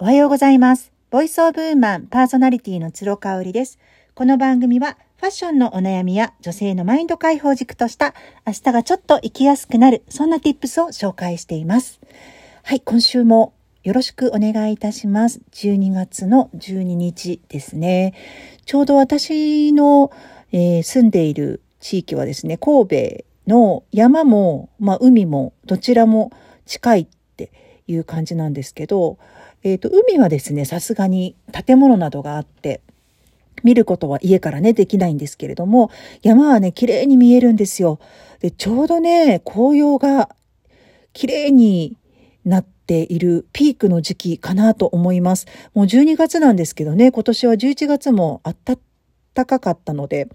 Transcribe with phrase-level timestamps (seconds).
[0.00, 0.90] おはようございます。
[1.10, 3.78] ボイスオブウーマンパーソナリティの鶴香織です。
[4.16, 8.12] この番組はファッションのお悩みや女性のマインド解放軸とした
[8.44, 12.00] 明日がちょっと生きやすくなる、そんな tips を紹介しています。
[12.64, 13.54] はい、今週も
[13.84, 15.40] よろしくお願いいたします。
[15.52, 18.14] 12月の12日ですね。
[18.66, 20.10] ちょうど私の、
[20.50, 26.32] えー、住んでいる地域はですね、神戸の山も、まあ、海もどちらも
[26.66, 27.06] 近いっ
[27.36, 27.52] て
[27.86, 29.18] いう感じなんですけど、
[29.64, 31.34] えっ、ー、と、海はですね、さすがに
[31.66, 32.82] 建物などがあって、
[33.62, 35.90] 見ることは家からね、できないんですけれども、
[36.22, 37.98] 山はね、綺麗に見えるんですよ。
[38.40, 40.28] で、ちょうどね、紅葉が
[41.14, 41.96] 綺麗に
[42.44, 45.46] なっているピークの時期かなと思います。
[45.72, 48.56] もう12月なんですけどね、今年は11月もあっ
[49.34, 50.28] たかかったので、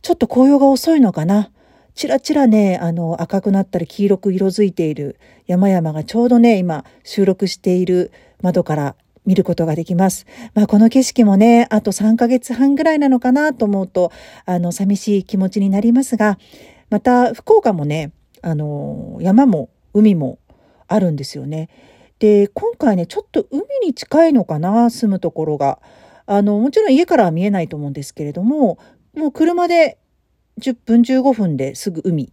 [0.00, 1.50] ちょっと紅葉が遅いのかな。
[1.94, 8.96] ちらちらね、あの、赤くなったり黄色く色づいている山々がちょうどね、今収録している窓から
[9.26, 10.26] 見ることができます。
[10.54, 14.10] まあこの景色もね、あと3ヶ月半ぐらいなのかなと思うと、
[14.46, 16.38] あの、寂しい気持ちになりますが、
[16.90, 20.38] また福岡もね、あの、山も海も
[20.88, 21.68] あるんですよね。
[22.18, 25.80] で、今回ね、ちょっと海に近いのかな、住むところが。
[26.26, 28.78] あの、もちろん家からは見えないと思うんですけれども、
[29.14, 29.98] もう車で
[30.60, 32.32] 10分15分ですぐ海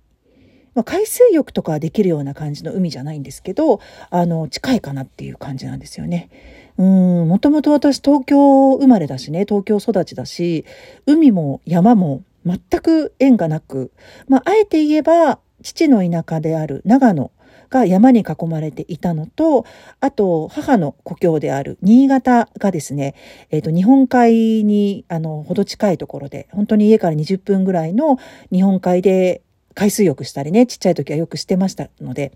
[0.76, 6.30] まあ、海水浴とかできるような感じの海じゃないんですけど、あの、近いかなっていう感じなんですよね。
[6.78, 10.66] うん、もともと私東京生まれだしね、東京育ちだし、
[11.06, 13.92] 海も山も全く縁がなく、
[14.28, 17.32] まあ、あえて言えば、父の田舎である長野
[17.70, 19.66] が山に囲まれていたのと、
[20.00, 23.16] あと、母の故郷である新潟がですね、
[23.52, 28.18] えっ、ー、と、日本海に、あの、ほど近いところで、本当に家から20分ぐらいの
[28.52, 29.42] 日本海で
[29.76, 32.34] 海水浴したりね、ちっちゃい時はよくしてましたので、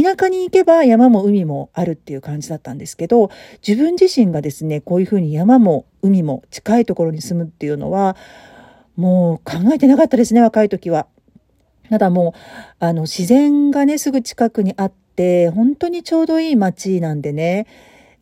[0.00, 3.30] 田舎に行けば山も海もあるっていう感じだったんですけど、
[3.66, 8.16] 自分自身がですね、こういうふうに山も海も近いところに住むっていうのは、
[8.96, 11.08] もう考えてなかったですね、若い時は。
[11.90, 17.66] ただもう、あの、自然がね、すぐ近くにあって、本当にちょうどいい街なんでね、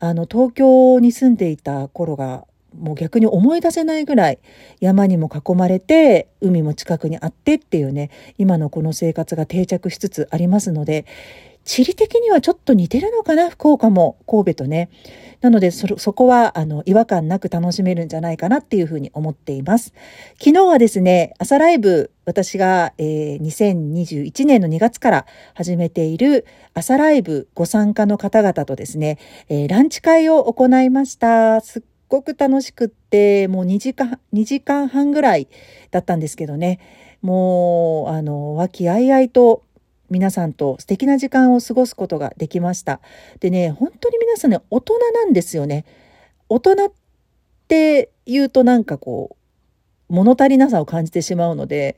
[0.00, 2.46] あの、東京に住んでいた頃が
[2.78, 4.38] もう逆に思い出せないぐらい
[4.80, 11.06] 山にも囲まれて海も近くにあってっていうね今のこの生活が定着しつつありますので
[11.64, 13.50] 地理的にはちょっと似てるのかな？
[13.50, 14.90] 福岡も神戸とね。
[15.40, 19.92] なのでそそこはあの違和感なく楽しめるんじゃないかなっていうふうに思っています。
[20.38, 29.18] 昨日はですね朝ライブ私が、えー、2021年の2月から始めている朝ライブご参加の方々とですね、
[29.48, 31.60] えー、ランチ会を行いました。
[31.60, 35.48] すっごく楽しくって、もう2時間、2時間半ぐらい
[35.90, 36.78] だったんですけどね、
[37.22, 39.62] もう、あの、和気あいあいと
[40.12, 43.00] 皆さんと素敵な時間を過ごすことができました。
[43.40, 45.86] でね、本当に皆さんね、大人なんですよね。
[46.48, 46.92] 大人っ
[47.66, 49.36] て言うとなんかこ
[50.10, 51.96] う、物足りなさを感じてしまうので、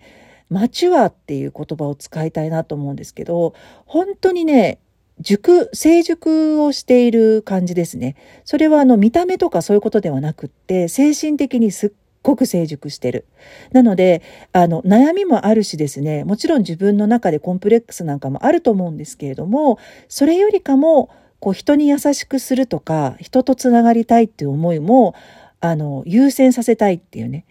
[0.49, 3.55] マチュアっていう言葉を使いたいなと思うんですけど、
[3.87, 4.79] 本当にね、
[5.21, 8.15] 熟、成熟をしている感じですね。
[8.45, 11.93] それはあの見た目とかそういうことではなくって、精神的にすっ
[12.25, 13.27] ごく成熟してる。
[13.71, 25.15] なので、あの、悩みもあるしですね、もちろん自分の中でコンプレックスなんかもあると思うんですけれども、それよりかも、こう人に優しくするとか、人とつながりたいっていう思いも、
[25.61, 27.45] あの、優先させたいっていうね、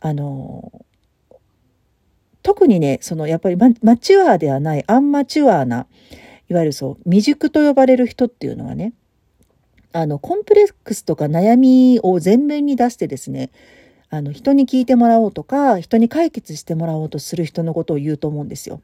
[0.00, 0.84] あの、
[2.42, 5.86] 特にね、そのやっぱりマチュアではない、アンマチュアな
[6.50, 8.92] いわゆるそう未熟と呼ばれる人っていうのはね
[9.92, 13.50] あのコンプレックスとか悩みを前面に出してですね
[14.10, 18.82] あの人に聞いてもらおうとか人に解決してもらおうとする人のことを言うと思うんですよ。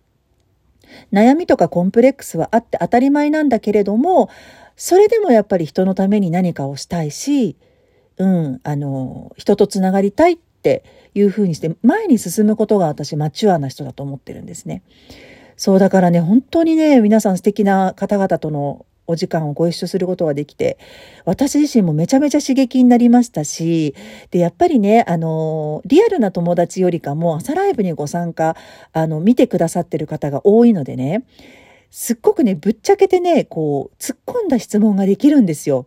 [1.12, 4.30] 悩みとかコンプレックスはあって当たり前なんだけれども
[4.76, 7.56] それでもやっぱり人のために何かをしたいし、
[8.18, 14.82] うん、あの人とつながりたいっていうふうにして前に進むことが私マチュアな人だと思ってるんですね。
[15.56, 20.78] そうだからね、本当にね、皆さん素敵な方々とのお時間をご一緒することができて、
[21.24, 23.94] 私自身もめちゃめちゃ刺激になりましたし、
[24.30, 28.56] で、やっぱりね、あの、リアルな友達よりかも朝ライブにご参加、
[28.92, 31.24] あの、見てくださってる方が多いのでね、
[31.90, 35.86] すっごくね、ぶっちゃけてね、こう、突っ込んだ質問ができるんですよ。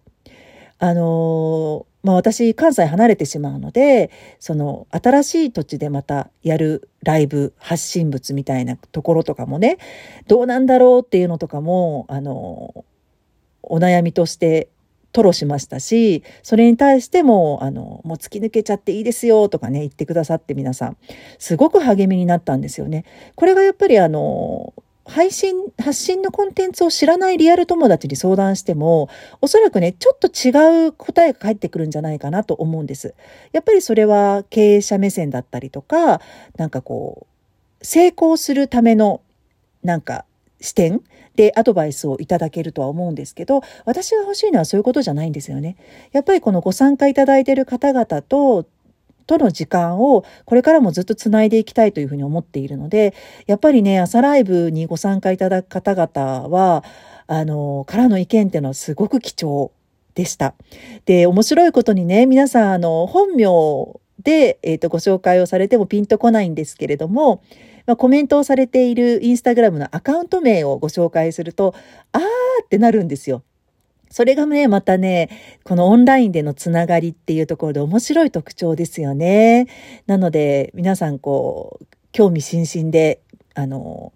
[0.81, 9.77] あのまあ私関西離れてしまうので、その新しい土地でまたやるライブ発信物みたいなところとかもね、
[10.27, 12.86] どうなんだろうっていうのとかも、あの、
[13.63, 14.69] お悩みとして
[15.13, 20.97] 吐露しましたし、それに対しても、あの、もう突き抜けちゃっていいですよとかね、言ってくださって皆さん、
[21.38, 23.06] すごく励みになったんですよね。
[23.35, 24.73] これがやっぱりあの、
[25.06, 29.09] 配信、発信のコンテンツを知らないリアル友達に相談しても、
[29.41, 33.15] おそらくね、ちょっと違う答えが返ってくるんじゃないかなと思うんです。
[33.51, 36.21] やっぱりそれは経営者目線だったりとか、
[36.57, 37.25] なんかこ
[37.81, 39.21] う、成功するための、
[39.83, 40.25] なんか
[40.61, 41.01] 視点
[41.35, 45.77] でアドバイスをいただけるとは思うんですけど、私が欲しいのはそういうことじゃないんですよね。
[46.11, 48.65] やっぱりこのご参加いただいている方々と、
[49.25, 53.13] との時間をこれからもずっとつないでいきたいというふうに思っているので、
[53.45, 56.83] やっぱりね、朝ライブにご参加いただく方々は、
[57.27, 59.71] あの、からの意見っていうのはすごく貴重
[60.15, 60.55] でした。
[61.05, 63.45] で、面白いことにね、皆さん、あの、本名
[64.23, 67.44] で、えっ、ー、と、ご紹介をされてもピンとこないんですけれども、
[67.89, 71.74] まあ、コメントをされているインスタグラムのアカウント名をご紹介すると、
[72.12, 72.21] あー
[72.63, 73.41] ってなるんですよ。
[74.12, 75.31] それがね、またね、
[75.63, 79.65] このオンラインでのつながりっていうところで面白い特徴ですよね。
[80.06, 83.21] なので、皆さんこう、興味津々で、
[83.56, 84.13] あの、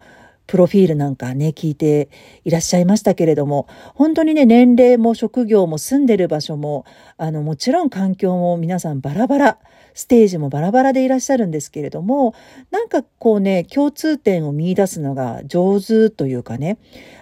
[0.53, 2.09] プロフィールなんかね、聞いて
[2.43, 6.85] いらっしゃいましたけれども、本当にね、年齢も職業も住んでる場所も、
[7.17, 9.57] あの、もちろん環境も皆さんバラバラ、
[9.95, 12.35] ステージもバラバラでいらっしゃるんですけれども、
[12.69, 16.77] なんかこうね、共通点を見出すのが上手というかね、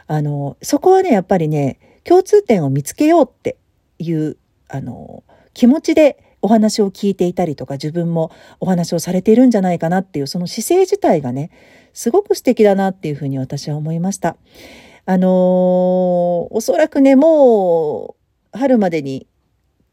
[0.08, 3.56] あの、そこはね、やっぱりね、共通点を見つけようって
[3.98, 4.36] いう、
[4.68, 5.24] あの、
[5.54, 11.52] 気持ちでお話を聞いていたりとか、自分もお話をされているんじゃないかなっていう、その姿勢自体がね、
[11.94, 14.38] すごく素敵だなっていうふうに私は思いました。
[15.06, 18.16] あのー、おそらくね、も
[18.54, 19.28] う、春までに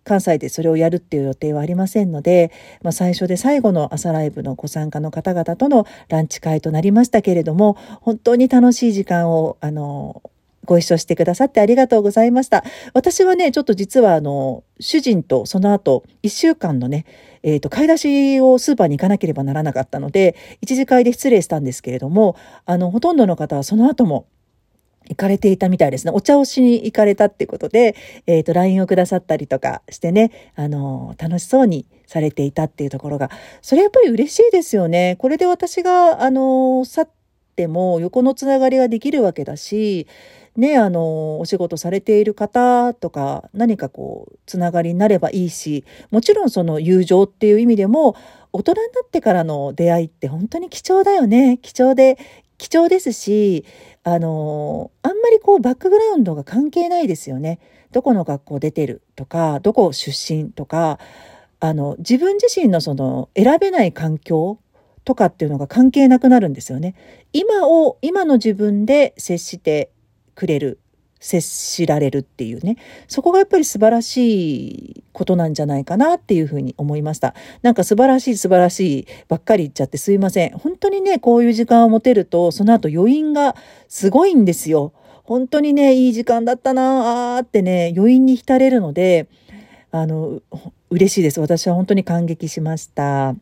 [0.09, 2.51] 関西でそれをやるっていう予定はありませんので、
[2.83, 10.31] まあ、最初で最後の朝ライブのご参加の方々とのランチ会となりましたけれども、本当に楽しい時間を、あのー、
[10.69, 12.63] ご一緒してくださってありがとうございました。
[12.93, 17.07] 私はね、ちょっと実はあの、主人とその後、一週間のね、
[17.43, 22.37] えっ、ー、と、買い出しをスーパーに行かなければならなかったので、一次会で失礼したんですけれども、
[22.67, 24.27] あの、ほとんどの方はその後も、
[25.09, 26.13] 行かれていたみたいですね。
[26.15, 33.31] お茶をしに行かれたってことで、えっ、ー、と、LINE をくださったりとかしてね、あの、楽しそうにされていたっていうところが、
[33.63, 35.17] それやっぱり嬉しいですよね。
[35.19, 37.09] これで私が、あの、去っ
[37.57, 40.07] ても横のつながりができるわけだし、
[40.59, 48.17] ね、あの、お仕事されている方とか、何かこう、つながりになればいいし、もちろんその友情っていう意味でも、
[48.53, 51.61] 大人になってからの出会いって本当に貴重だよね。
[51.63, 52.19] 貴重で、
[52.59, 53.65] 貴重ですし、
[54.03, 57.61] あの、あんまりこう、バックグラウンドが関係ないですよね。
[57.93, 60.99] どこの学校出てるとか、どこ出身とか、
[61.61, 64.59] あの、自分自身のその、選べない環境
[65.05, 66.97] とかっていうのが関係なくなるんですよね。
[67.33, 69.91] 今を、今の自分で接して
[70.39, 70.79] くれる
[71.19, 72.77] 接しられるっていうね。
[73.09, 77.35] そこがやっぱり素晴らしいことなんじゃないかなっていうふうに思いました。
[77.63, 80.57] なんか素晴らしい素晴らしいばっかり言っちゃってすいません。
[80.57, 83.57] 本当にねこういう時間を持てるとその後余韻が
[83.89, 84.93] すごいんですよ。
[85.25, 89.27] 本当にねいい時間だったなーってね余韻に浸れるので
[89.91, 90.41] あの
[90.89, 91.41] 嬉しいです。
[91.41, 93.35] 私は本当に感激しました。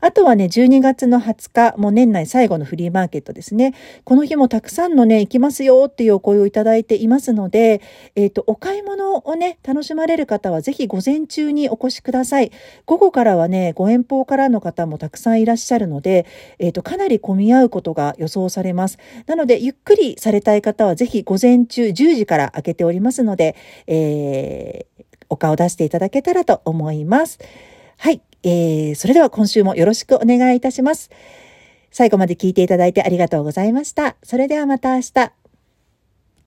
[0.00, 3.74] あとはね、12月の20日、もう年内最後のフリーマーケットですね。
[4.04, 7.80] この日もたくさんのね、行きますよっていうお声をいただいていますので、
[8.14, 12.52] えっ、ー、と、お買い物をね、楽しまれる方はぜひ午前中にお越しください。
[12.86, 16.26] 午後からはね、ご遠方からの方もたくさんいらっしゃるので、
[16.58, 18.98] えっ、ー、と、かなり混み合うことが予想されます。
[19.26, 27.38] なので、ゆっくりされたい方はぜひ午前中10時から開けておりますので、えー、お顔出していただけたらと思います。
[27.98, 28.22] はい。
[28.42, 31.10] えー、それでは今週もよろしくお願いいたします。
[31.90, 34.16] 最後まで聞いていただいてありがとうございました。
[34.22, 35.47] それではまた明日。